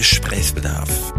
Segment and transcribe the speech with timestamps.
[0.00, 1.12] Gesprächsbedarf.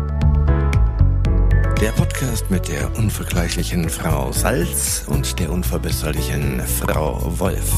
[1.79, 7.71] Der Podcast mit der unvergleichlichen Frau Salz und der unverbesserlichen Frau Wolf.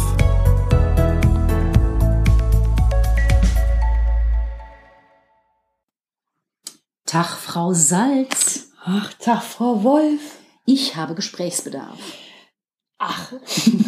[7.06, 8.70] Tag, Frau Salz.
[8.86, 10.22] Ach, Tag, Frau Wolf.
[10.66, 12.00] Ich habe Gesprächsbedarf.
[12.98, 13.34] Ach.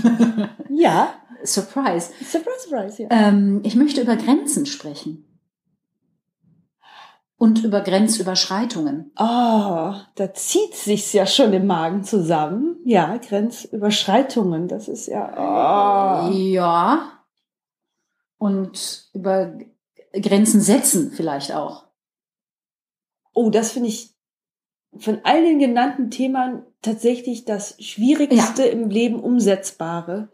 [0.69, 1.13] ja.
[1.45, 2.11] Surprise.
[2.21, 3.07] Surprise, surprise, ja.
[3.09, 5.24] Ähm, ich möchte über Grenzen sprechen.
[7.37, 9.11] Und über Grenzüberschreitungen.
[9.17, 12.77] Oh, da zieht sich's ja schon im Magen zusammen.
[12.85, 16.29] Ja, Grenzüberschreitungen, das ist ja.
[16.29, 16.31] Oh.
[16.31, 17.19] Ja.
[18.37, 19.57] Und über
[20.13, 21.85] Grenzen setzen vielleicht auch.
[23.33, 24.15] Oh, das finde ich
[24.97, 28.71] von all den genannten Themen tatsächlich das Schwierigste Ja.
[28.71, 30.29] im Leben umsetzbare.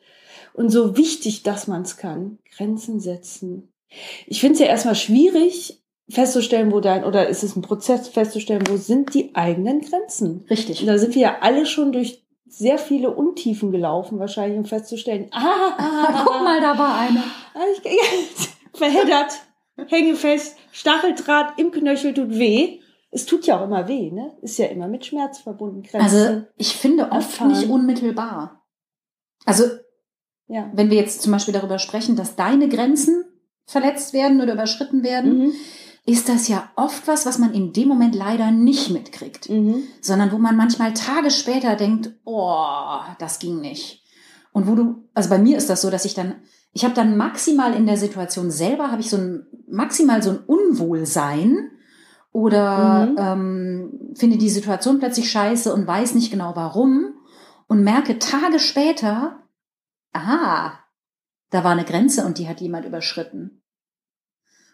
[0.54, 2.38] Und so wichtig, dass man es kann.
[2.56, 3.74] Grenzen setzen.
[4.28, 5.81] Ich finde es ja erstmal schwierig
[6.12, 10.46] festzustellen, wo dein, oder ist es ein Prozess festzustellen, wo sind die eigenen Grenzen?
[10.50, 10.82] Richtig.
[10.82, 15.28] Und da sind wir ja alle schon durch sehr viele Untiefen gelaufen, wahrscheinlich, um festzustellen,
[15.32, 17.24] ah, Guck mal, da war eine.
[17.54, 17.60] Ah,
[18.74, 19.34] verheddert,
[19.88, 22.80] hänge fest, Stacheldraht im Knöchel tut weh.
[23.10, 24.32] Es tut ja auch immer weh, ne?
[24.42, 25.84] Ist ja immer mit Schmerz verbunden.
[25.84, 26.18] Grenzen.
[26.18, 27.50] Also ich finde oft Erfahren.
[27.50, 28.64] nicht unmittelbar.
[29.46, 29.66] Also
[30.48, 30.70] ja.
[30.74, 33.26] wenn wir jetzt zum Beispiel darüber sprechen, dass deine Grenzen
[33.66, 35.54] verletzt werden oder überschritten werden, Mhm.
[36.06, 39.50] Ist das ja oft was, was man in dem Moment leider nicht mitkriegt.
[39.50, 39.84] Mhm.
[40.02, 44.04] sondern wo man manchmal Tage später denkt, oh, das ging nicht.
[44.52, 46.36] Und wo du, also bei mir ist das so, dass ich dann,
[46.74, 50.40] ich habe dann maximal in der Situation selber, habe ich so ein, maximal so ein
[50.40, 51.70] Unwohlsein
[52.34, 53.16] oder Mhm.
[53.18, 57.14] ähm, finde die Situation plötzlich scheiße und weiß nicht genau warum
[57.68, 59.40] und merke Tage später,
[60.14, 60.80] aha,
[61.50, 63.61] da war eine Grenze und die hat jemand überschritten.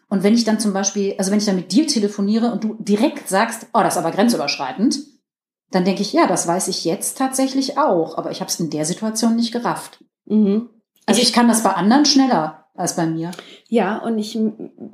[0.08, 2.76] Und wenn ich dann zum Beispiel, also wenn ich dann mit dir telefoniere und du
[2.78, 5.00] direkt sagst, oh, das ist aber grenzüberschreitend,
[5.70, 8.70] dann denke ich, ja, das weiß ich jetzt tatsächlich auch, aber ich habe es in
[8.70, 10.02] der Situation nicht gerafft.
[10.24, 10.70] Mhm.
[11.04, 13.32] Also ich kann das bei anderen schneller als bei mir.
[13.68, 14.38] Ja, und ich,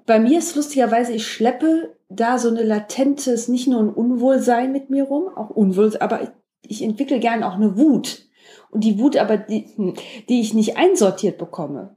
[0.07, 4.91] bei mir ist lustigerweise, ich schleppe da so eine latentes, nicht nur ein Unwohlsein mit
[4.91, 6.29] mir rum, auch Unwohlsein, aber ich,
[6.63, 8.27] ich entwickle gern auch eine Wut.
[8.71, 9.95] Und die Wut aber, die,
[10.29, 11.97] die ich nicht einsortiert bekomme.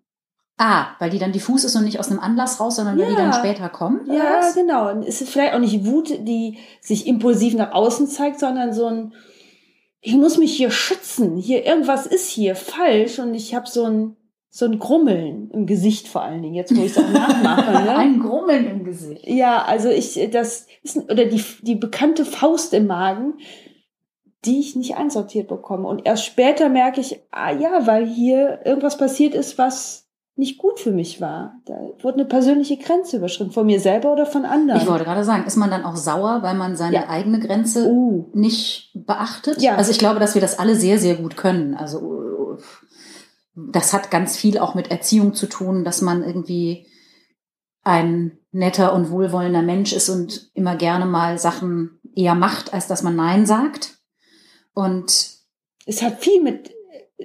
[0.60, 3.14] Ah, weil die dann diffus ist und nicht aus einem Anlass raus, sondern weil die
[3.14, 3.20] Ja.
[3.20, 4.08] dann später kommt.
[4.08, 4.56] Ja, was?
[4.56, 4.90] genau.
[4.90, 8.88] Und es ist vielleicht auch nicht Wut, die sich impulsiv nach außen zeigt, sondern so
[8.88, 9.14] ein,
[10.02, 11.38] ich muss mich hier schützen.
[11.38, 14.16] Hier, irgendwas ist hier falsch und ich habe so ein,
[14.50, 17.84] so ein Grummeln im Gesicht vor allen Dingen, jetzt wo ich es auch nachmache.
[17.84, 17.90] Ne?
[17.96, 19.28] Ein Grummeln im Gesicht.
[19.28, 23.36] Ja, also ich, das ist, oder die, die bekannte Faust im Magen,
[24.46, 25.88] die ich nicht einsortiert bekomme.
[25.88, 30.07] Und erst später merke ich, ah ja, weil hier irgendwas passiert ist, was
[30.38, 31.60] nicht gut für mich war.
[31.66, 34.80] Da wurde eine persönliche Grenze überschritten, von mir selber oder von anderen.
[34.80, 37.10] Ich wollte gerade sagen, ist man dann auch sauer, weil man seine Ja.
[37.10, 39.62] eigene Grenze Uh, nicht beachtet?
[39.62, 39.76] Ja.
[39.76, 41.74] Also ich glaube, dass wir das alle sehr, sehr gut können.
[41.74, 42.58] Also
[43.56, 46.86] das hat ganz viel auch mit Erziehung zu tun, dass man irgendwie
[47.84, 53.02] ein netter und wohlwollender Mensch ist und immer gerne mal Sachen eher macht, als dass
[53.02, 53.98] man Nein sagt.
[54.74, 55.32] Und
[55.86, 56.72] es hat viel mit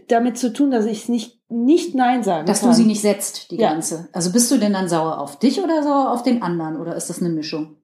[0.08, 2.70] damit zu tun, dass ich es nicht, nicht Nein sagen dass kann.
[2.70, 3.70] du sie nicht setzt, die Ja.
[3.72, 4.08] Grenze.
[4.12, 7.10] Also bist du denn dann sauer auf dich oder sauer auf den anderen oder ist
[7.10, 7.76] das eine Mischung?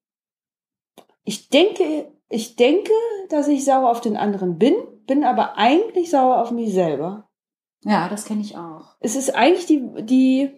[1.25, 2.91] Ich denke, ich denke,
[3.29, 4.75] dass ich sauer auf den anderen bin,
[5.07, 7.29] bin aber eigentlich sauer auf mich selber.
[7.85, 8.97] Ja, das kenne ich auch.
[9.01, 10.51] es ist eigentlich die, die,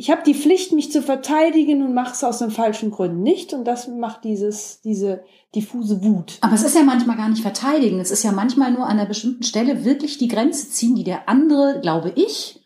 [0.00, 3.52] ich habe die Pflicht, mich zu verteidigen und mache es aus den falschen Gründen nicht.
[3.52, 5.24] Und das macht dieses, diese
[5.56, 6.38] diffuse Wut.
[6.40, 7.98] Aber es ist ja manchmal gar nicht verteidigen.
[7.98, 11.28] Es ist ja manchmal nur an einer bestimmten Stelle wirklich die Grenze ziehen, die der
[11.28, 12.62] andere, glaube ich,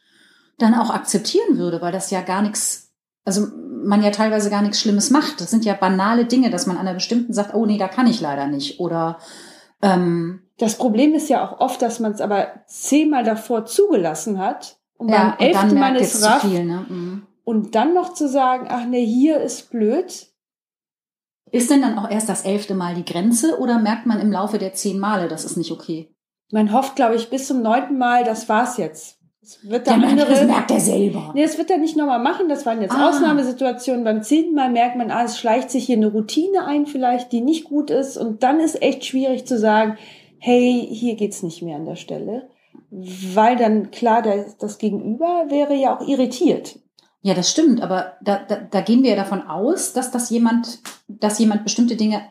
[0.58, 2.92] dann auch akzeptieren würde, weil das ja gar nichts,
[3.24, 3.46] also
[3.82, 5.40] man ja teilweise gar nichts Schlimmes macht.
[5.40, 8.06] Das sind ja banale Dinge, dass man an einer bestimmten sagt, oh nee, da kann
[8.06, 8.78] ich leider nicht.
[8.78, 9.18] Oder
[9.80, 14.81] ähm, Das Problem ist ja auch oft, dass man es aber zehnmal davor zugelassen hat.
[15.02, 16.42] Und ja, beim elften Mal ist raff.
[16.42, 16.64] viel.
[16.64, 16.86] Ne?
[16.88, 17.26] Mhm.
[17.44, 20.28] Und dann noch zu sagen, ach nee, hier ist blöd.
[21.50, 24.58] Ist denn dann auch erst das elfte Mal die Grenze oder merkt man im Laufe
[24.58, 26.08] der zehn Male, das ist nicht okay?
[26.50, 29.18] Man hofft, glaube ich, bis zum neunten Mal, das war's jetzt.
[29.42, 30.30] Es wird der Der merkt, andere.
[30.38, 31.32] das merkt er selber.
[31.34, 32.48] Nee, das wird er nicht nochmal machen.
[32.48, 33.08] Das waren jetzt Ah.
[33.08, 34.04] Ausnahmesituationen.
[34.04, 37.40] Beim zehnten Mal merkt man, ah, es schleicht sich hier eine Routine ein, vielleicht, die
[37.40, 38.16] nicht gut ist.
[38.16, 39.98] Und dann ist echt schwierig zu sagen,
[40.38, 42.48] hey, hier geht's nicht mehr an der Stelle.
[42.94, 46.78] Weil dann klar, das, das Gegenüber wäre ja auch irritiert.
[47.22, 50.80] Ja, das stimmt, aber da, da, da gehen wir ja davon aus, dass das jemand,
[51.08, 52.22] dass jemand bestimmte Dinge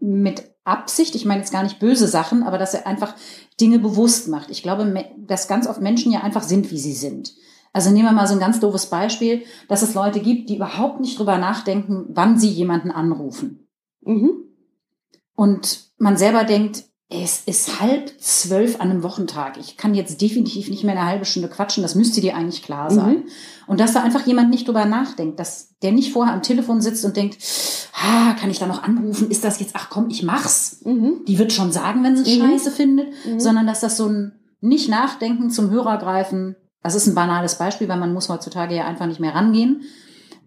[0.00, 3.14] mit Absicht, ich meine jetzt gar nicht böse Sachen, aber dass er einfach
[3.60, 4.50] Dinge bewusst macht.
[4.50, 7.34] Ich glaube, dass ganz oft Menschen ja einfach sind, wie sie sind.
[7.72, 11.00] Also nehmen wir mal so ein ganz doofes Beispiel, dass es Leute gibt, die überhaupt
[11.00, 13.68] nicht drüber nachdenken, wann sie jemanden anrufen.
[14.00, 14.44] Mhm.
[15.34, 19.56] Und man selber denkt, es ist halb zwölf an einem Wochentag.
[19.58, 21.82] Ich kann jetzt definitiv nicht mehr eine halbe Stunde quatschen.
[21.82, 23.20] Das müsste dir eigentlich klar sein.
[23.20, 23.24] Mhm.
[23.66, 27.06] Und dass da einfach jemand nicht drüber nachdenkt, dass der nicht vorher am Telefon sitzt
[27.06, 27.38] und denkt,
[27.94, 29.30] ah, kann ich da noch anrufen?
[29.30, 30.82] Ist das jetzt, ach komm, ich mach's.
[30.84, 31.24] Mhm.
[31.26, 32.50] Die wird schon sagen, wenn sie Mhm.
[32.50, 33.40] Scheiße findet, Mhm.
[33.40, 36.56] sondern dass das so ein nicht nachdenken zum Hörer greifen.
[36.82, 39.82] Das ist ein banales Beispiel, weil man muss heutzutage ja einfach nicht mehr rangehen.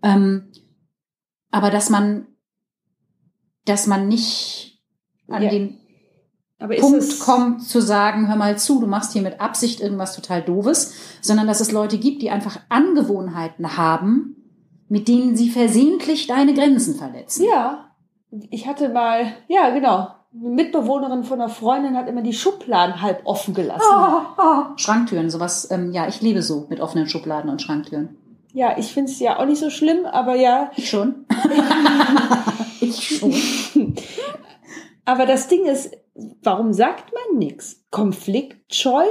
[0.03, 0.51] Ähm,
[1.49, 2.27] aber dass man,
[3.65, 4.79] dass man nicht
[5.27, 5.49] an Ja.
[5.49, 5.77] den
[6.61, 10.43] Aber Punkt kommt zu sagen, hör mal zu, du machst hier mit Absicht irgendwas total
[10.43, 14.35] doofes, sondern dass es Leute gibt, die einfach Angewohnheiten haben,
[14.87, 17.45] mit denen sie versehentlich deine Grenzen verletzen.
[17.49, 17.91] Ja,
[18.51, 23.21] ich hatte mal, ja genau, eine Mitbewohnerin von einer Freundin hat immer die Schubladen halb
[23.25, 23.91] offen gelassen.
[23.91, 24.73] Ah, ah.
[24.77, 28.17] Schranktüren, sowas, ähm, ja, ich lebe so mit offenen Schubladen und Schranktüren.
[28.53, 31.25] Ja, ich finde es ja auch nicht so schlimm, aber ja, Ich schon.
[32.81, 33.95] ich schon.
[35.05, 37.83] aber das Ding ist, warum sagt man nichts?
[37.91, 39.05] Konfliktscheu?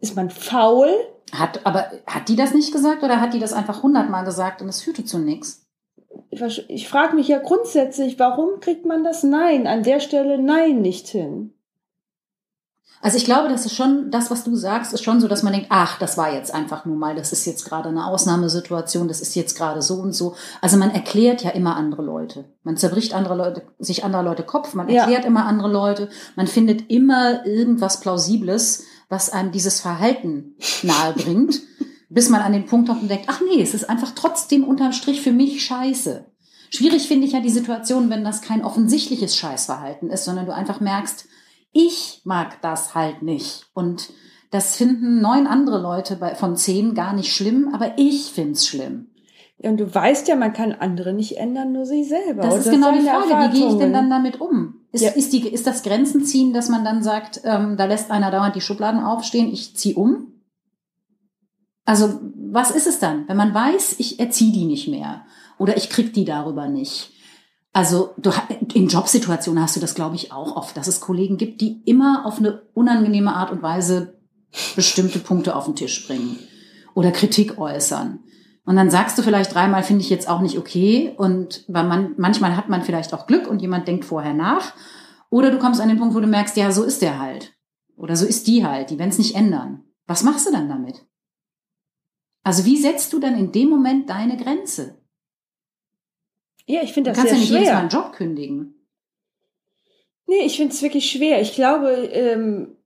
[0.00, 0.88] Ist man faul?
[1.32, 4.68] Hat, aber hat die das nicht gesagt oder hat die das einfach hundertmal gesagt und
[4.68, 5.66] es führte zu nichts?
[6.30, 10.80] Ich, ich frage mich ja grundsätzlich, warum kriegt man das Nein an der Stelle Nein
[10.80, 11.54] nicht hin?
[13.00, 15.52] Also ich glaube, das ist schon, das, was du sagst, ist schon so, dass man
[15.52, 19.20] denkt, ach, das war jetzt einfach nur mal, das ist jetzt gerade eine Ausnahmesituation, das
[19.20, 20.34] ist jetzt gerade so und so.
[20.62, 22.46] Also man erklärt ja immer andere Leute.
[22.62, 25.02] Man zerbricht andere Leute, sich anderer Leute Kopf, man Ja.
[25.02, 31.60] erklärt immer andere Leute, man findet immer irgendwas Plausibles, was einem dieses Verhalten nahe bringt,
[32.08, 34.92] bis man an den Punkt kommt und denkt, ach nee, es ist einfach trotzdem unterm
[34.92, 36.24] Strich für mich scheiße.
[36.70, 40.80] Schwierig finde ich ja die Situation, wenn das kein offensichtliches Scheißverhalten ist, sondern du einfach
[40.80, 41.26] merkst,
[41.74, 43.66] ich mag das halt nicht.
[43.74, 44.10] Und
[44.50, 49.08] das finden neun andere Leute von zehn gar nicht schlimm, aber ich find's schlimm.
[49.58, 52.42] Ja, Und du weißt ja, man kann andere nicht ändern, nur sich selber.
[52.42, 54.76] Das Und ist genau die Frage, wie gehe ich denn dann damit um?
[54.92, 55.10] Ist, Ja.
[55.10, 58.54] ist, die, ist das Grenzen ziehen, dass man dann sagt, ähm, da lässt einer dauernd
[58.54, 60.28] die Schubladen aufstehen, ich zieh um?
[61.84, 65.24] Also was ist es dann, wenn man weiß, ich erziehe die nicht mehr
[65.58, 67.10] oder ich krieg die darüber nicht?
[67.74, 68.30] Also du,
[68.72, 72.24] in Jobsituationen hast du das, glaube ich, auch oft, dass es Kollegen gibt, die immer
[72.24, 74.20] auf eine unangenehme Art und Weise
[74.76, 76.38] bestimmte Punkte auf den Tisch bringen
[76.94, 78.20] oder Kritik äußern.
[78.64, 81.14] Und dann sagst du vielleicht dreimal, finde ich jetzt auch nicht okay.
[81.16, 84.72] Und weil man, manchmal hat man vielleicht auch Glück und jemand denkt vorher nach.
[85.28, 87.54] Oder du kommst an den Punkt, wo du merkst, ja, so ist der halt.
[87.96, 88.90] Oder so ist die halt.
[88.90, 89.82] Die werden es nicht ändern.
[90.06, 91.04] Was machst du dann damit?
[92.44, 95.03] Also wie setzt du dann in dem Moment deine Grenze?
[96.66, 97.78] Ja, ich finde Du das kannst ja sehr nicht jedes Mal schwer.
[97.80, 98.74] einen Job kündigen.
[100.26, 101.40] Nee, ich finde es wirklich schwer.
[101.40, 102.76] Ich glaube, ähm,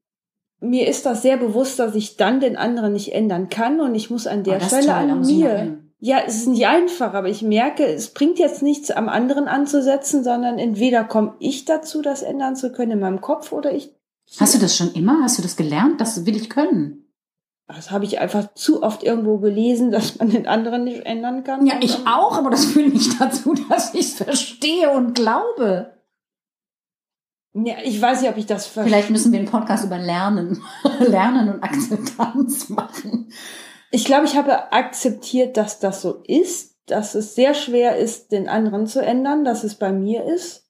[0.61, 4.11] mir ist das sehr bewusst, dass ich dann den anderen nicht ändern kann und ich
[4.11, 5.79] muss an der ist Stelle toll, an mir.
[6.01, 10.23] Ja, es ist nicht einfach, aber ich merke, es bringt jetzt nichts am anderen anzusetzen,
[10.23, 13.93] sondern entweder komme ich dazu, das ändern zu können in meinem Kopf oder ich.
[14.39, 15.23] Hast du das schon immer?
[15.23, 16.01] Hast du das gelernt?
[16.01, 17.07] Das will ich können.
[17.69, 21.67] Das habe ich einfach zu oft irgendwo gelesen, dass man den anderen nicht ändern kann.
[21.67, 25.93] Ja, ich auch, aber das führt nicht dazu, dass ich es verstehe und glaube.
[27.53, 28.91] Ja, ich weiß nicht, ob ich das verstehe.
[28.91, 30.62] Vielleicht müssen wir einen Podcast über Lernen,
[30.99, 33.32] Lernen und Akzeptanz machen.
[33.91, 38.48] Ich glaube, ich habe akzeptiert, dass das so ist, dass es sehr schwer ist, den
[38.48, 40.67] anderen zu ändern, dass es bei mir ist.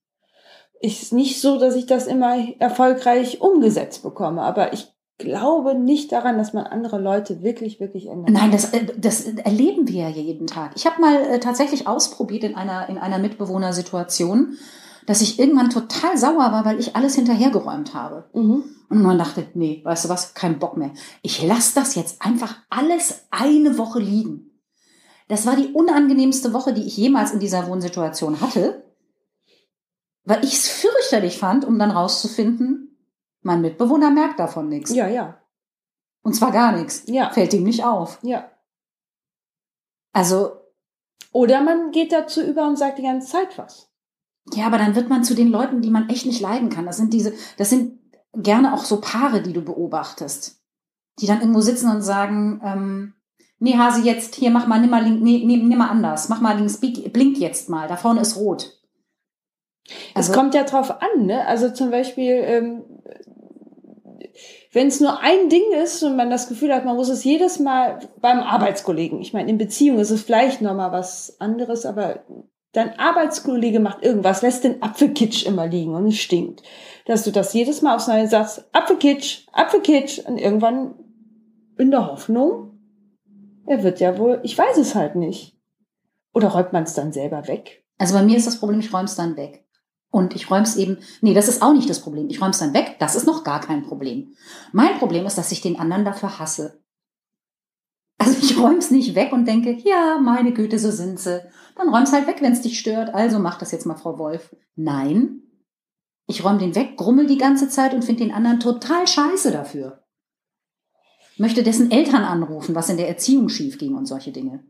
[0.80, 6.38] Ist nicht so, dass ich das immer erfolgreich umgesetzt bekomme, aber ich glaube nicht daran,
[6.38, 10.46] dass man andere Leute wirklich, wirklich ändern Nein, das, äh, das erleben wir ja jeden
[10.46, 10.72] Tag.
[10.76, 14.56] Ich habe mal äh, tatsächlich ausprobiert in einer, in einer Mitbewohnersituation,
[15.06, 18.24] dass ich irgendwann total sauer war, weil ich alles hinterhergeräumt habe.
[18.32, 18.64] Mhm.
[18.88, 20.92] Und man dachte, nee, weißt du was, kein Bock mehr.
[21.22, 24.62] Ich lasse das jetzt einfach alles eine Woche liegen.
[25.28, 28.84] Das war die unangenehmste Woche, die ich jemals in dieser Wohnsituation hatte,
[30.24, 32.87] weil ich es fürchterlich fand, um dann rauszufinden,
[33.48, 34.94] mein Mitbewohner merkt davon nichts.
[34.94, 35.40] Ja, ja,
[36.22, 37.02] Und zwar gar nichts.
[37.06, 38.18] ja, Fällt ihm nicht auf.
[38.22, 38.48] ja.
[40.12, 40.52] Also,
[41.32, 43.90] Oder man geht dazu über und sagt die ganze Zeit was.
[44.54, 46.86] ja, aber dann wird man zu den Leuten, die man echt nicht leiden kann.
[46.86, 47.98] Das sind diese, das sind
[48.34, 50.60] gerne auch so Paare, die du beobachtest,
[51.20, 53.14] die dann irgendwo sitzen und sagen, ähm,
[53.58, 56.40] nee, Hase, jetzt hier, mach mal, nimm mal, link, nee, nee, nimm mal anders, mach
[56.40, 58.74] mal links, blink jetzt mal, da vorne ist rot.
[60.14, 61.46] Es Also, kommt ja drauf an, ne?
[61.46, 62.84] Also zum Beispiel, ähm,
[64.72, 67.58] wenn es nur ein Ding ist und man das Gefühl hat, man muss es jedes
[67.58, 72.24] Mal beim Arbeitskollegen, ich meine, in Beziehung ist es vielleicht nochmal was anderes, aber
[72.72, 76.62] dein Arbeitskollege macht irgendwas, lässt den Apfelkitsch immer liegen und es stinkt.
[77.06, 80.94] Dass du das jedes Mal aufs Neue sagst, Apfelkitsch, Apfelkitsch und irgendwann
[81.78, 82.78] in der Hoffnung,
[83.66, 85.54] Er wird ja wohl, ich weiß es halt nicht.
[86.32, 87.84] Oder räumt man es dann selber weg?
[87.98, 89.64] Also bei mir ist das Problem, ich räume es dann weg.
[90.10, 92.28] Und ich räume es eben, nee, das ist auch nicht das Problem.
[92.30, 94.34] Ich räume es dann weg, das ist noch gar kein Problem.
[94.72, 96.82] Mein Problem ist, dass ich den anderen dafür hasse.
[98.16, 101.42] Also ich räume es nicht weg und denke, ja, meine Güte, so sind sie.
[101.76, 103.14] Dann räum es halt weg, wenn es dich stört.
[103.14, 104.56] Also mach das jetzt mal, Frau Wolf.
[104.74, 105.42] Nein,
[106.30, 110.04] ich räume den weg, grummel die ganze Zeit und finde den anderen total scheiße dafür.
[111.38, 114.62] Möchte dessen Eltern anrufen, was in der Erziehung schief ging und solche Dinge.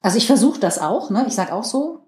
[0.00, 1.24] Also ich versuche das auch, ne?
[1.26, 2.03] Ich sag auch so,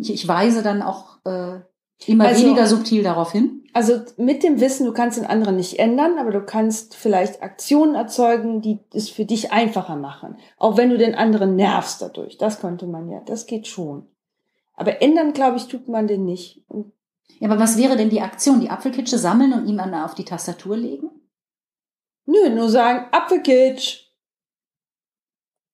[0.00, 1.60] ich, ich weise dann auch äh,
[2.06, 3.56] immer Also- weniger subtil darauf hin.
[3.72, 7.94] Also mit dem Wissen, du kannst den anderen nicht ändern, aber du kannst vielleicht Aktionen
[7.94, 10.36] erzeugen, die es für dich einfacher machen.
[10.56, 12.36] Auch wenn du den anderen nervst dadurch.
[12.36, 14.08] Das könnte man ja, das geht schon.
[14.74, 16.64] Aber ändern, glaube ich, tut man den nicht.
[17.38, 18.60] Ja, aber was wäre denn die Aktion?
[18.60, 21.10] Die Apfelkitsche sammeln und ihm dann auf die Tastatur legen?
[22.26, 24.06] nö, nur sagen, Apfelkitsch.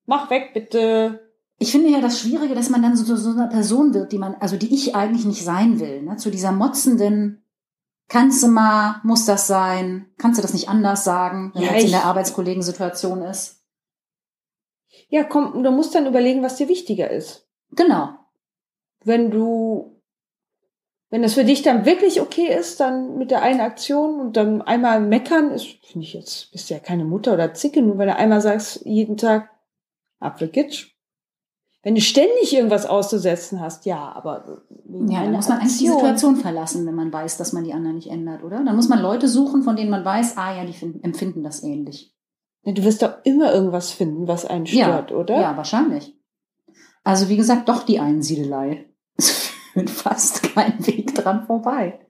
[0.07, 1.25] Mach weg, bitte.
[1.58, 4.18] Ich finde ja das Schwierige, dass man dann so, so, so eine Person wird, die
[4.18, 6.16] man, also die ich eigentlich nicht sein will, ne?
[6.16, 7.42] Zu dieser motzenden,
[8.08, 11.76] kannst du mal, muss das sein, kannst du das nicht anders sagen, wenn Ja, man
[11.76, 13.62] jetzt in der Arbeitskollegen-Situation ist.
[15.08, 17.48] Ja, komm, du musst dann überlegen, was dir wichtiger ist.
[17.70, 18.10] Genau.
[19.04, 20.02] Wenn du,
[21.10, 24.62] wenn das für dich dann wirklich okay ist, dann mit der einen Aktion und dann
[24.62, 28.16] einmal meckern, ist, finde ich jetzt, bist ja keine Mutter oder Zicke, nur weil du
[28.16, 29.50] einmal sagst, jeden Tag
[30.18, 30.95] Apfelkitsch.
[31.87, 34.64] Wenn du ständig irgendwas auszusetzen hast, ja, aber
[35.09, 36.00] Ja, dann muss man eigentlich die Aktion.
[36.00, 38.61] Situation verlassen, wenn man weiß, dass man die anderen nicht ändert, oder?
[38.64, 41.62] Dann muss man Leute suchen, von denen man weiß, ah ja, die finden, empfinden das
[41.62, 42.12] ähnlich.
[42.64, 45.40] Ja, Du wirst doch immer irgendwas finden, was einen stört, oder?
[45.40, 46.19] Ja, wahrscheinlich.
[47.05, 48.87] Also wie gesagt, doch die Einsiedelei.
[49.16, 52.05] Es führt fast kein Weg dran vorbei.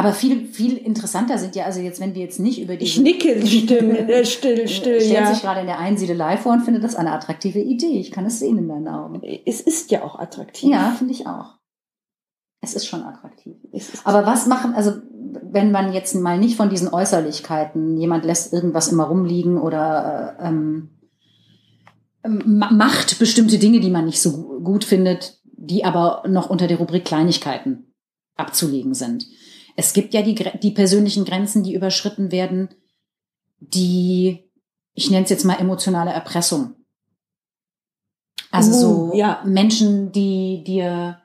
[0.00, 2.84] Aber viel, viel interessanter sind ja, also jetzt, wenn wir jetzt nicht über die...
[2.84, 5.32] Ich nicke still, äh, still, still, stellt ja.
[5.32, 7.98] sich gerade in der Einsiedelei vor und findet das eine attraktive Idee.
[8.00, 9.20] Ich kann es sehen in deinen Augen.
[9.46, 10.70] Es ist ja auch attraktiv.
[10.70, 11.56] Ja, finde ich auch.
[12.62, 13.56] Es ist schon attraktiv.
[13.72, 14.92] Ist Aber was machen, also
[15.42, 20.48] wenn man jetzt mal nicht von diesen Äußerlichkeiten, jemand lässt irgendwas immer rumliegen oder äh,
[20.48, 20.90] ähm,
[22.24, 26.66] ma- macht bestimmte Dinge, die man nicht so gu- gut findet, die aber noch unter
[26.66, 27.92] der Rubrik Kleinigkeiten
[28.36, 29.26] abzulegen sind.
[29.80, 32.68] Es gibt ja die, die persönlichen Grenzen, die überschritten werden,
[33.60, 34.44] die,
[34.92, 36.74] ich nenne es jetzt mal emotionale Erpressung.
[38.50, 39.42] Also Uh, so ja.
[39.46, 41.22] Menschen, die dir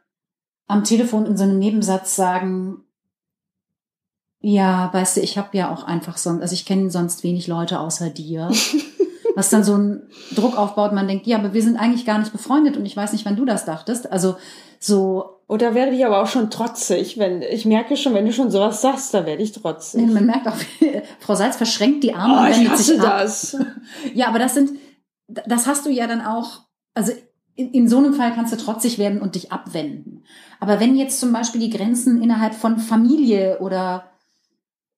[0.68, 2.86] am Telefon in so einem Nebensatz sagen,
[4.40, 7.82] ja, weißt du, ich habe ja auch einfach sonst, also ich kenne sonst wenig Leute
[7.82, 8.50] außer dir.
[9.36, 12.32] Was dann so einen Druck aufbaut, man denkt, ja, aber wir sind eigentlich gar nicht
[12.32, 14.10] befreundet und ich weiß nicht, wann du das dachtest.
[14.10, 14.38] Also
[14.80, 18.50] so, Oder werde ich aber auch schon trotzig, wenn ich merke schon, wenn du schon
[18.50, 20.08] sowas sagst, da werde ich trotzig.
[20.08, 20.56] man merkt auch,
[21.20, 23.20] Frau Salz verschränkt die Arme oh, und ich hasse sich ab.
[23.20, 23.58] das.
[24.14, 24.72] Ja, aber das sind,
[25.28, 26.62] das hast du ja dann auch,
[26.96, 27.12] also
[27.56, 30.24] in, in so einem Fall kannst du trotzig werden und dich abwenden.
[30.60, 34.10] Aber wenn jetzt zum Beispiel die Grenzen innerhalb von Familie oder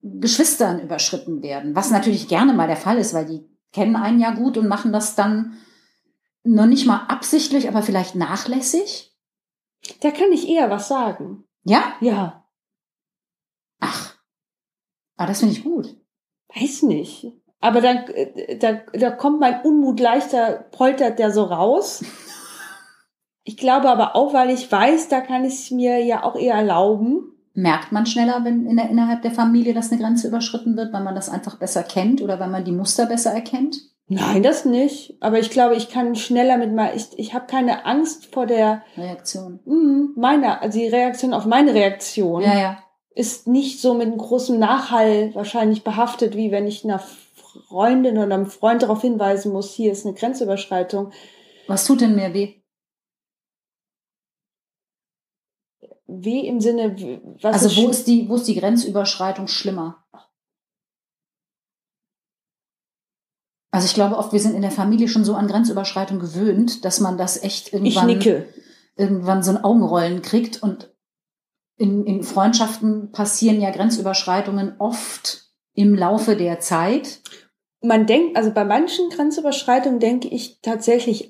[0.02, 4.32] Geschwistern überschritten werden, was natürlich gerne mal der Fall ist, weil die kennen einen ja
[4.32, 5.58] gut und machen das dann
[6.44, 9.07] noch nicht mal absichtlich, aber vielleicht nachlässig.
[10.02, 11.44] Da kann ich eher was sagen.
[11.64, 11.94] Ja?
[12.02, 12.48] Ja,
[13.80, 14.16] Ach.
[15.18, 15.96] Ah, das finde ich gut.
[16.56, 17.32] weiß nicht.
[17.60, 22.04] Aber dann, äh, da, da kommt mein Unmut leichter, poltert der so raus.
[23.44, 26.56] Ich glaube aber auch, weil ich weiß, da kann ich es mir ja auch eher
[26.56, 27.32] erlauben.
[27.54, 31.04] Merkt man schneller, wenn in der, innerhalb der Familie das eine Grenze überschritten wird, weil
[31.04, 33.78] man das einfach besser kennt oder weil man die Muster besser erkennt?
[34.10, 35.16] Nein, das nicht.
[35.20, 38.84] Aber ich glaube, ich kann schneller mit mal, ich, ich habe keine Angst vor der,
[38.96, 39.60] Reaktion.
[39.66, 42.42] mm, meiner, also die Reaktion auf meine Reaktion.
[42.42, 42.84] Ja, ja.
[43.16, 47.02] ist nicht so mit einem großen Nachhall wahrscheinlich behaftet, wie wenn ich einer
[47.68, 51.12] Freundin oder einem Freund darauf hinweisen muss, hier ist eine Grenzüberschreitung.
[51.68, 52.56] Was tut denn mehr weh?
[56.10, 56.96] Weh im Sinne,
[57.42, 60.07] was Also ist wo ist die, wo ist die Grenzüberschreitung schlimmer?
[63.78, 67.00] Also ich glaube oft, wir sind in der Familie schon so an Grenzüberschreitung gewöhnt, dass
[67.00, 68.10] man das echt irgendwann,
[68.96, 70.92] irgendwann so ein Augenrollen kriegt und
[71.78, 77.20] in, in Freundschaften passieren ja Grenzüberschreitungen oft im Laufe der Zeit.
[77.80, 81.30] Man denkt, also bei manchen Grenzüberschreitungen denke ich tatsächlich,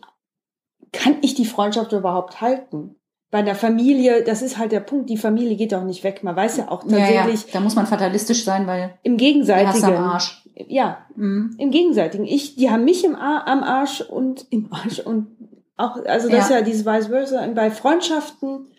[0.93, 2.95] kann ich die Freundschaft überhaupt halten?
[3.29, 6.23] Bei der Familie, das ist halt der Punkt, die Familie geht auch nicht weg.
[6.23, 9.83] Man weiß ja auch tatsächlich da muss man fatalistisch sein, weil im Gegenseitigen.
[9.83, 10.46] am Arsch.
[10.67, 11.55] Ja, Mhm.
[11.59, 12.25] im Gegenseitigen.
[12.25, 15.27] Ich, die haben mich im Ar am Arsch und im Arsch und
[15.75, 16.57] auch, also das ist Ja.
[16.57, 17.43] ja dieses vice versa.
[17.43, 18.71] Und bei Freundschaften,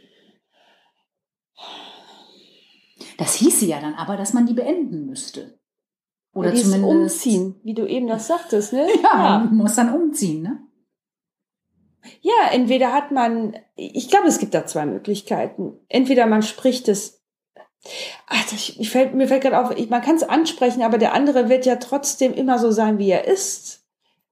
[3.17, 5.59] Das hieße ja dann aber, dass man die beenden müsste.
[6.35, 6.85] Oder ja, zumindest
[7.25, 8.87] Umziehen, wie du eben das sagtest, ne?
[9.03, 10.61] Ja, man muss dann umziehen, ne?
[12.21, 15.79] Ja, entweder hat man, ich glaube, es gibt da zwei Möglichkeiten.
[15.89, 17.18] Entweder man spricht es,
[18.27, 21.15] ach, das, ich fällt, mir fällt gerade auf, ich, man kann es ansprechen, aber der
[21.15, 23.81] andere wird ja trotzdem immer so sein, wie er ist.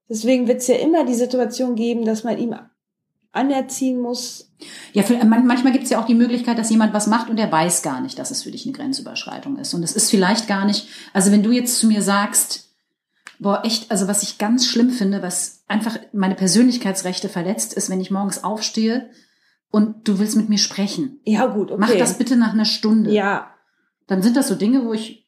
[0.09, 2.55] Deswegen wird es ja immer die Situation geben, dass man ihm
[3.31, 4.51] anerziehen muss.
[4.93, 7.37] Ja, für, man, manchmal gibt es ja auch die Möglichkeit, dass jemand was macht und
[7.37, 9.73] er weiß gar nicht, dass es für dich eine Grenzüberschreitung ist.
[9.73, 12.69] Und es ist vielleicht gar nicht, also wenn du jetzt zu mir sagst,
[13.39, 18.01] boah, echt, also was ich ganz schlimm finde, was einfach meine Persönlichkeitsrechte verletzt ist, wenn
[18.01, 19.09] ich morgens aufstehe
[19.71, 21.19] und du willst mit mir sprechen.
[21.25, 21.79] Ja, gut, okay.
[21.79, 23.11] Mach das bitte nach einer Stunde.
[23.11, 23.53] Ja,
[24.07, 25.27] Dann sind das so Dinge, wo ich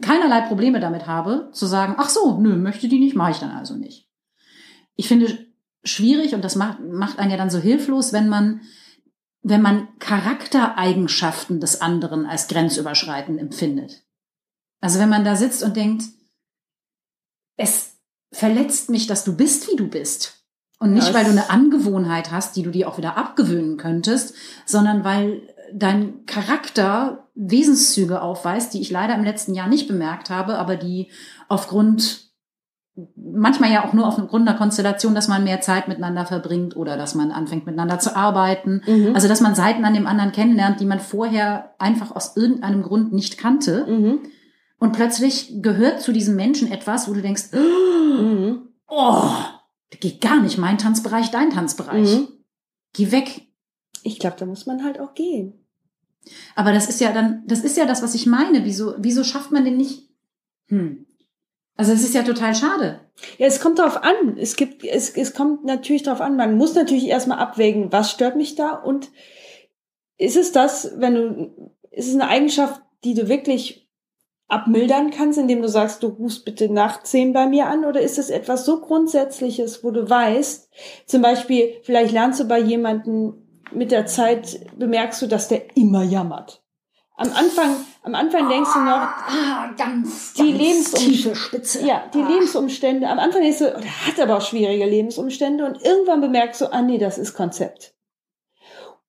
[0.00, 3.50] keinerlei Probleme damit habe, zu sagen, ach so, nö, möchte die nicht, mache ich dann
[3.50, 4.08] also nicht.
[4.96, 5.46] Ich finde
[5.84, 8.62] schwierig und das macht, macht einen ja dann so hilflos, wenn man,
[9.42, 14.04] wenn man Charaktereigenschaften des anderen als grenzüberschreitend empfindet.
[14.80, 16.04] Also wenn man da sitzt und denkt,
[17.56, 17.96] es
[18.32, 20.37] verletzt mich, dass du bist, wie du bist.
[20.80, 25.02] Und nicht, weil du eine Angewohnheit hast, die du dir auch wieder abgewöhnen könntest, sondern
[25.02, 25.42] weil
[25.72, 31.10] dein Charakter Wesenszüge aufweist, die ich leider im letzten Jahr nicht bemerkt habe, aber die
[31.48, 32.30] aufgrund,
[33.16, 37.14] manchmal ja auch nur aufgrund einer Konstellation, dass man mehr Zeit miteinander verbringt oder dass
[37.14, 38.82] man anfängt miteinander zu arbeiten.
[38.86, 39.14] Mhm.
[39.14, 43.12] Also, dass man Seiten an dem anderen kennenlernt, die man vorher einfach aus irgendeinem Grund
[43.12, 43.84] nicht kannte.
[43.88, 44.18] mhm.
[44.80, 48.68] Und plötzlich gehört zu diesem Menschen etwas, wo du denkst, Mhm.
[48.86, 49.24] oh,
[49.90, 50.58] geht gar nicht.
[50.58, 52.16] Mein Tanzbereich, dein Tanzbereich.
[52.16, 52.28] Mhm.
[52.92, 53.48] Geh weg.
[54.02, 55.64] Ich glaube, da muss man halt auch gehen.
[56.54, 58.64] Aber das ist ja dann, das ist ja das, was ich meine.
[58.64, 60.08] Wieso, wieso schafft man denn nicht?
[60.66, 61.06] Hm.
[61.76, 63.00] Also es ist ja total schade.
[63.38, 64.36] Ja, es kommt darauf an.
[64.36, 66.36] Es gibt, es, es kommt natürlich darauf an.
[66.36, 69.10] Man muss natürlich erstmal abwägen, was stört mich da und
[70.18, 73.87] ist es das, wenn du, ist es eine Eigenschaft, die du wirklich
[74.48, 78.18] abmildern kannst, indem du sagst, du rufst bitte nach zehn bei mir an, oder ist
[78.18, 80.68] es etwas so Grundsätzliches, wo du weißt,
[81.06, 83.34] zum Beispiel, vielleicht lernst du bei jemandem
[83.72, 86.62] mit der Zeit, bemerkst du, dass der immer jammert.
[87.20, 91.84] Am Anfang, am Anfang denkst du noch, Ah, ganz, Die ganz Lebensum- tiefe Spitze.
[91.84, 92.28] ja, die Ah.
[92.28, 96.60] Lebensumstände, am Anfang denkst du, oh, der hat aber auch schwierige Lebensumstände und irgendwann bemerkst
[96.60, 97.92] du, ah nee, das ist Konzept.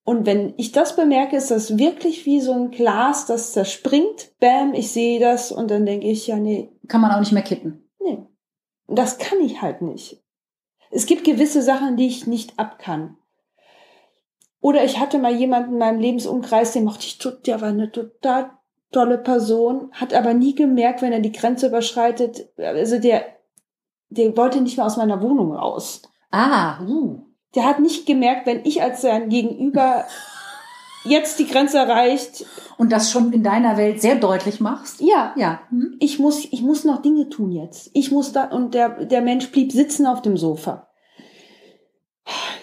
[0.10, 4.32] Und wenn ich das bemerke, ist das wirklich wie so ein Glas, das zerspringt.
[4.40, 7.44] Bam, ich sehe das und dann denke ich, ja, nee, Kann man auch nicht mehr
[7.44, 7.88] kitten.
[8.00, 8.26] nee.
[8.88, 10.20] Das kann ich halt nicht.
[10.90, 13.18] Es gibt gewisse Sachen, die ich nicht ab kann.
[14.62, 18.50] Oder ich hatte mal jemanden in meinem Lebensumkreis, den mochte ich der war eine total
[18.92, 23.28] tolle Person, hat aber nie gemerkt, wenn er die Grenze überschreitet, also der,
[24.10, 26.02] der wollte nicht mehr aus meiner Wohnung raus.
[26.32, 27.19] Ah, uh.
[27.56, 30.06] Der hat nicht gemerkt, wenn ich als sein Gegenüber
[31.04, 32.46] jetzt die Grenze erreicht,
[32.78, 35.02] Und das schon in deiner Welt sehr deutlich machst.
[35.02, 35.62] ja, Ja.
[35.70, 35.98] Hm?
[36.00, 37.90] ich muss, ich muss noch Dinge tun jetzt.
[37.94, 40.88] Ich muss da, und der, der Mensch blieb sitzen auf dem Sofa.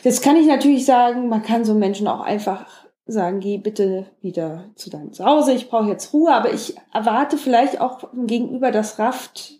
[0.04, 2.66] Das kann ich natürlich sagen, man kann so Menschen auch einfach
[3.06, 7.80] sagen, geh bitte wieder zu deinem Zuhause, ich brauche jetzt Ruhe, aber ich erwarte vielleicht
[7.80, 9.54] auch Gegenüber das rafft.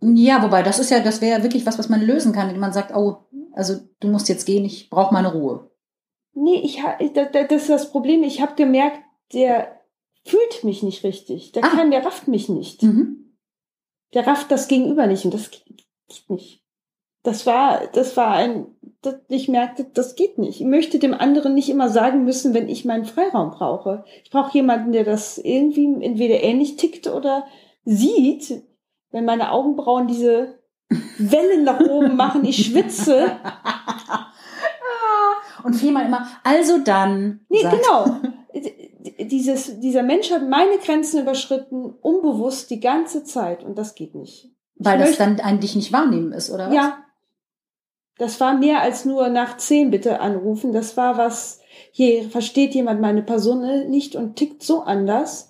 [0.00, 2.60] Ja, wobei, das ist ja, das wäre ja wirklich was, was man lösen kann, indem
[2.60, 3.18] man sagt, oh,
[3.52, 5.70] also du musst jetzt gehen, ich brauche meine Ruhe.
[6.32, 6.80] Nee, ich,
[7.14, 9.00] das ist das Problem, ich habe gemerkt,
[9.32, 9.80] der
[10.24, 11.52] fühlt mich nicht richtig.
[11.52, 11.68] Der Ah.
[11.68, 12.82] kann, der rafft mich nicht.
[12.82, 13.36] Mhm.
[14.12, 15.66] der rafft das Gegenüber nicht und das geht
[16.10, 16.64] geht nicht.
[17.22, 18.66] Das war, das war ein,
[19.02, 20.60] das, ich merkte, das geht nicht.
[20.60, 24.04] Ich möchte dem anderen nicht immer sagen müssen, wenn ich meinen Freiraum brauche.
[24.24, 27.46] Ich brauche jemanden, der das irgendwie entweder ähnlich tickt oder
[27.84, 28.62] sieht,
[29.10, 30.58] wenn meine Augenbrauen diese
[31.18, 33.36] Wellen nach oben machen, ich schwitze.
[35.64, 37.40] Und viermal immer, also dann.
[37.48, 38.16] Nee, sagt- genau.
[39.18, 44.50] Dieses, dieser Mensch hat meine Grenzen überschritten, unbewusst die ganze Zeit und das geht nicht.
[44.76, 46.74] Weil Ich das möchte- dann ein dich nicht wahrnehmen ist, oder was?
[46.74, 46.98] Ja.
[48.18, 50.72] Das war mehr als nur nach zehn bitte anrufen.
[50.72, 51.60] Das war was,
[51.92, 55.49] hier versteht jemand meine Person nicht und tickt so anders.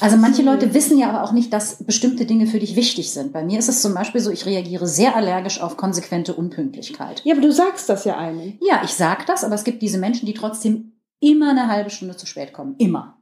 [0.00, 0.42] Also manche.
[0.42, 3.32] Leute wissen ja aber auch nicht, dass bestimmte Dinge für dich wichtig sind.
[3.32, 7.20] Bei mir ist es zum Beispiel so, ich reagiere sehr allergisch auf konsequente Unpünktlichkeit.
[7.24, 8.58] Ja, aber du sagst das ja einem.
[8.60, 12.16] Ja, ich sag das, aber es gibt diese Menschen, die trotzdem immer eine halbe Stunde
[12.16, 12.76] zu spät kommen.
[12.78, 13.18] Immer.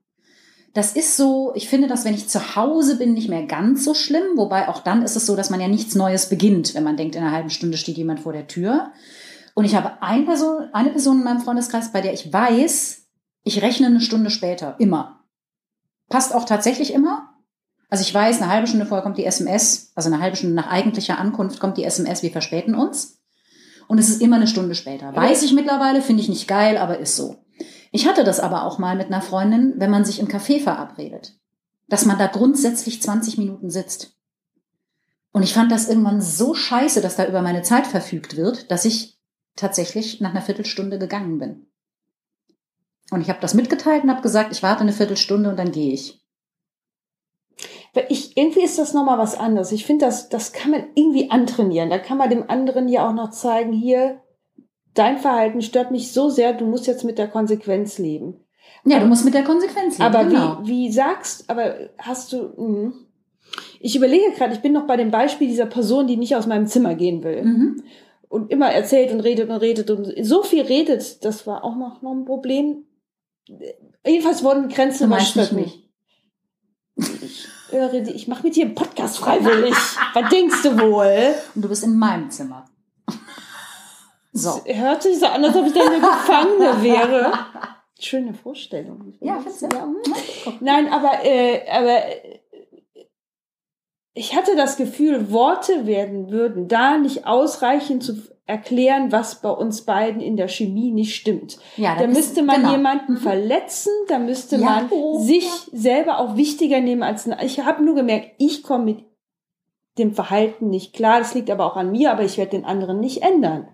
[0.75, 3.95] Das ist so, ich finde das, wenn ich zu Hause bin, nicht mehr ganz so
[3.95, 4.37] schlimm.
[4.37, 7.15] Wobei auch dann ist es so, dass man ja nichts Neues beginnt, wenn man denkt,
[7.15, 8.93] in einer halben Stunde steht jemand vor der Tür.
[9.55, 13.07] Und ich habe eine Person, eine Person in meinem Freundeskreis, bei der ich weiß,
[13.45, 14.75] ich rechne eine Stunde später.
[14.79, 15.24] Immer.
[16.15, 17.35] Passt auch tatsächlich immer.
[17.91, 20.71] Also ich weiß, eine halbe Stunde vorher kommt die SMS, also eine halbe Stunde nach
[20.71, 23.21] eigentlicher Ankunft kommt die SMS, wir verspäten uns.
[23.89, 25.13] Und es ist immer eine Stunde später.
[25.17, 27.45] Weiß ich mittlerweile, finde ich nicht geil, aber ist so.
[27.91, 31.37] Ich hatte das aber auch mal mit einer Freundin, wenn man sich im Café verabredet.
[31.89, 34.17] dass man da grundsätzlich 20 Minuten sitzt.
[35.33, 38.85] Und ich fand das irgendwann so scheiße, dass da über meine Zeit verfügt wird, dass
[38.85, 39.19] ich
[39.57, 41.67] tatsächlich nach einer Viertelstunde gegangen bin.
[43.11, 45.93] Und ich habe das mitgeteilt und habe gesagt, ich warte eine Viertelstunde und dann gehe
[45.93, 46.21] ich.
[48.09, 49.71] Ich, irgendwie ist das nochmal was anderes.
[49.71, 51.91] Ich finde, das, das kann man irgendwie antrainieren.
[51.91, 54.21] Da kann man dem anderen ja auch noch zeigen, hier,
[54.95, 58.41] dein Verhalten stört mich so sehr, du musst jetzt mit der Konsequenz leben.
[58.85, 60.15] Ja, du musst mit der Konsequenz leben.
[60.15, 60.59] Aber genau.
[60.63, 62.93] wie, wie sagst, aber hast du, mh.
[63.81, 66.67] ich überlege gerade, ich bin noch bei dem Beispiel dieser Person, die nicht aus meinem
[66.67, 67.45] Zimmer gehen will.
[67.45, 67.83] Mhm.
[68.29, 72.03] Und immer erzählt und redet und redet und so viel redet, das war auch noch,
[72.03, 72.85] noch ein Problem.
[74.07, 75.57] Jedenfalls wurden Grenzen überschritten.
[75.57, 75.81] mich.
[77.23, 79.75] Ich, höre die- ich mache mit dir einen Podcast freiwillig.
[80.15, 81.35] Was denkst du wohl?
[81.55, 82.67] Und du bist in meinem Zimmer.
[84.33, 84.61] So.
[84.65, 87.33] Es hört sich so an, als ob ich deine Gefangene wäre.
[88.01, 89.15] Schöne Vorstellung.
[89.21, 89.67] Ja, findest du?
[89.77, 89.83] ja.
[89.85, 90.59] hm.
[90.61, 92.39] Nein, aber, äh, aber äh,
[94.15, 99.83] ich hatte das Gefühl, Worte werden würden da nicht ausreichen zu erklären, was bei uns
[99.83, 101.59] beiden in der Chemie nicht stimmt.
[101.77, 102.73] Ja, Da müsste man genau.
[102.73, 104.63] jemanden verletzen, da müsste Ja.
[104.65, 105.79] man Oh, sich ja.
[105.79, 109.05] selber auch wichtiger nehmen als ich habe nur gemerkt, ich komme mit
[109.99, 111.21] dem Verhalten nicht klar.
[111.21, 113.69] Das liegt aber auch an mir, aber ich werde den anderen nicht ändern.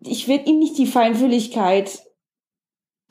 [0.00, 2.04] Ich werde ihm nicht die Feinfühligkeit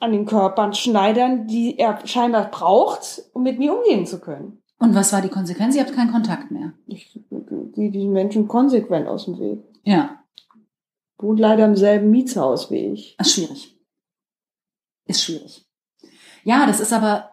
[0.00, 4.62] an den Körpern schneidern, die er scheinbar braucht, um mit mir umgehen zu können.
[4.80, 5.74] Und was war die Konsequenz?
[5.76, 6.72] Ihr habt keinen Kontakt mehr.
[6.86, 7.20] Ich
[7.74, 9.58] gehe diesen Menschen konsequent aus dem Weg.
[9.82, 10.18] Ja,
[11.18, 13.16] Wohnt leider im selben Mietshaus wie ich.
[13.18, 13.76] ist schwierig.
[15.06, 15.66] Ist schwierig.
[16.44, 17.30] Ja, das ist aber,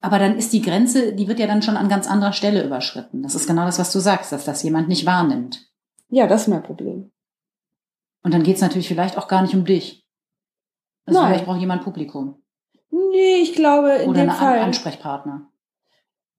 [0.00, 3.22] aber dann ist die Grenze, die wird ja dann schon an ganz anderer Stelle überschritten.
[3.22, 5.70] Das ist genau das, was du sagst, dass das jemand nicht wahrnimmt.
[6.08, 7.12] Ja, das ist mein Problem.
[8.22, 10.04] Und dann geht's natürlich vielleicht auch gar nicht um dich.
[11.06, 11.30] Also Nein.
[11.30, 12.42] vielleicht braucht jemand Publikum
[12.90, 14.58] Nee, ich glaube, in oder dem einen An Fall.
[14.60, 15.48] Ansprechpartner.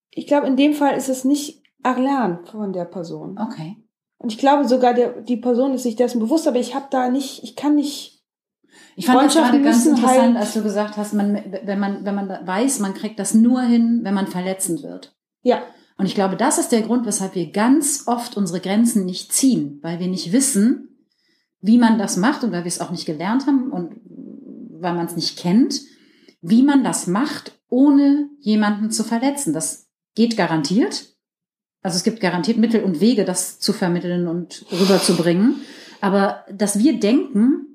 [0.09, 3.37] Ich glaube, in dem Fall ist es nicht erlernt von der Person.
[3.39, 3.77] Okay.
[4.21, 7.09] Und ich glaube sogar, der, die Person ist sich dessen bewusst, aber ich habe da
[7.09, 8.21] nicht, ich kann nicht.
[8.95, 12.13] Ich fand das gerade ganz interessant, halt- als du gesagt hast, man, wenn man, wenn
[12.15, 15.15] man weiß, man kriegt das nur hin, wenn man verletzend wird.
[15.41, 15.63] Ja,
[15.97, 19.79] Und ich glaube, das ist der Grund, weshalb wir ganz oft unsere Grenzen nicht ziehen,
[19.81, 20.97] weil wir nicht wissen,
[21.61, 23.95] wie man das macht und weil wir es auch nicht gelernt haben und
[24.81, 25.81] weil man es nicht kennt,
[26.41, 29.53] wie man das macht, ohne jemanden zu verletzen.
[29.53, 31.05] Das geht garantiert.
[31.81, 35.61] Also es gibt garantiert Mittel und Wege, das zu vermitteln und rüberzubringen.
[35.99, 37.71] Aber dass wir denken,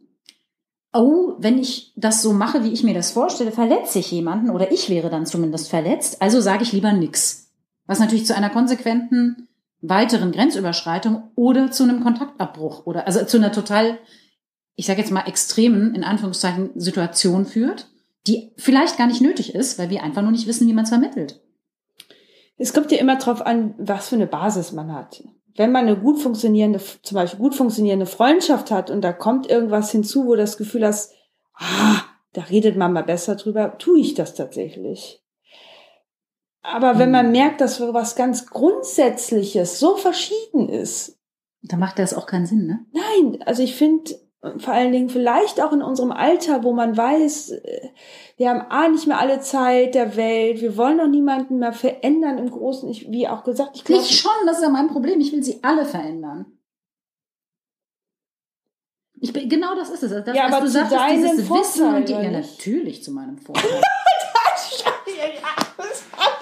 [0.93, 4.73] oh, wenn ich das so mache, wie ich mir das vorstelle, verletze ich jemanden oder
[4.73, 7.51] ich wäre dann zumindest verletzt, also sage ich lieber nix.
[7.87, 9.49] Was natürlich zu einer konsequenten
[9.81, 13.99] weiteren Grenzüberschreitung oder zu einem Kontaktabbruch oder also zu einer total,
[14.75, 17.89] ich sage jetzt mal extremen, in Anführungszeichen, Situation führt,
[18.27, 20.91] die vielleicht gar nicht nötig ist, weil wir einfach nur nicht wissen, wie man es
[20.91, 21.41] vermittelt.
[22.57, 25.23] Es kommt ja immer drauf an, was für eine Basis man hat.
[25.57, 29.91] Wenn man eine gut funktionierende, zum Beispiel gut funktionierende Freundschaft hat und da kommt irgendwas
[29.91, 31.13] hinzu, wo das Gefühl hast,
[31.55, 35.23] ah, da redet man mal besser drüber, tue ich das tatsächlich.
[36.63, 41.17] Aber wenn man merkt, dass so was ganz Grundsätzliches so verschieden ist,
[41.69, 42.87] Da macht das auch keinen Sinn, ne?
[42.93, 44.13] Nein, also ich finde
[44.59, 47.89] vor allen Dingen vielleicht auch in unserem Alter, wo man weiß, äh,
[48.37, 52.39] wir haben A nicht mehr alle Zeit der Welt, wir wollen auch niemanden mehr verändern
[52.39, 55.21] im Großen, ich, wie auch gesagt, ich glaube, schon, das ist ja mein Problem.
[55.21, 56.47] Ich will sie alle verändern.
[59.19, 60.25] Ich bin, genau das ist es.
[60.25, 63.13] Das, Ja, aber du zu sagtest, deinem dieses Wissen Vorteil, und die, ja, natürlich zu
[63.13, 63.81] meinem Vorteil.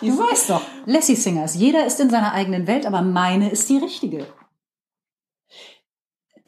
[0.00, 3.78] du weißt doch, Lassie Singers, jeder ist in seiner eigenen Welt, aber meine ist die
[3.78, 4.26] richtige.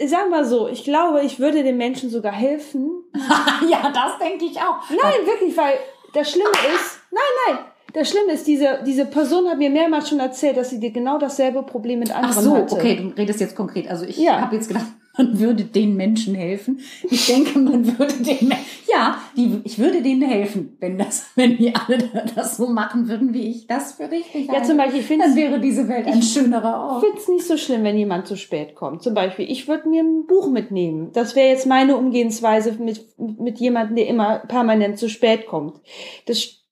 [0.04, 2.90] Sagen wir so, ich glaube, ich würde den Menschen sogar helfen.
[3.68, 4.78] ja, das denke ich auch.
[4.90, 5.74] Nein, wirklich, weil
[6.12, 7.22] das Schlimme ist, nein,
[7.56, 10.90] nein, das Schlimme ist, diese, diese Person hat mir mehrmals schon erzählt, dass sie dir
[10.90, 12.74] genau dasselbe Problem mit anderen Ach so, hatte.
[12.74, 13.88] okay, du redest jetzt konkret.
[13.88, 14.40] Also ich Ja.
[14.42, 16.80] habe jetzt gedacht, man würde den Menschen helfen.
[17.10, 18.52] Ich denke, man würde den,
[18.90, 21.98] ja, die, ich würde denen helfen, wenn das, wenn die alle
[22.34, 24.68] das so machen würden, wie ich das für richtig Ja, halte.
[24.68, 27.04] zum Beispiel, ich finde Dann wäre diese Welt ein schönerer Ich Ort.
[27.04, 29.02] finde es nicht so schlimm, wenn jemand zu spät kommt.
[29.02, 31.10] Zum Beispiel, ich würde mir ein Buch mitnehmen.
[31.12, 35.80] Das wäre jetzt meine Umgehensweise mit, mit jemandem, der immer permanent zu spät kommt.
[36.26, 36.62] Das,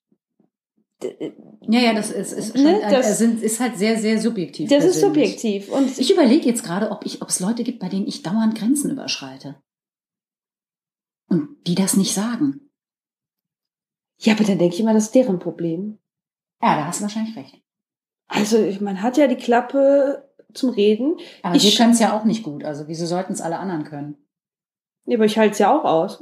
[1.67, 4.69] Ja, ja, das ist, ist, schon, Ne, das- sind, ist halt sehr, sehr subjektiv.
[4.69, 5.31] das ist persönlich.
[5.39, 5.69] subjektiv.
[5.71, 8.55] Und Ich überlege jetzt gerade, ob ich, ob es Leute gibt, bei denen ich dauernd
[8.57, 9.55] Grenzen überschreite.
[11.27, 12.69] Und die das nicht sagen.
[14.19, 15.97] ja, aber dann denke ich immer, das ist deren Problem.
[16.61, 17.61] Ja, da hast du wahrscheinlich recht.
[18.27, 21.17] Also, man hat ja die Klappe zum Reden.
[21.43, 22.63] Aber Ich wir können es ja auch nicht gut.
[22.63, 24.17] Also wieso sollten es alle anderen können?
[25.05, 26.19] Ja, aber ich halte es ja auch aus.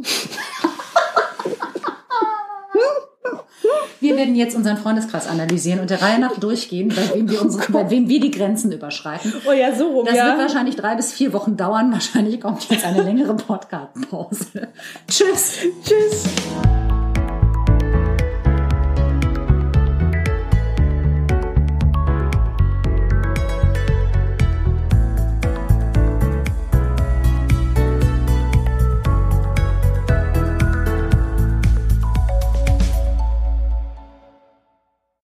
[4.00, 7.42] Wir wir werden jetzt unseren Freundeskreis analysieren und der Reihe nach durchgehen, bei wem wir,
[7.42, 9.34] unsere, bei wem wir die Grenzen überschreiten.
[9.48, 10.28] Oh ja, so rum, Das ja.
[10.28, 11.92] wird wahrscheinlich drei bis vier Wochen dauern.
[11.92, 14.70] Wahrscheinlich kommt jetzt eine längere Podcast-Pause.
[15.08, 15.58] Tschüss.
[15.84, 17.03] Tschüss.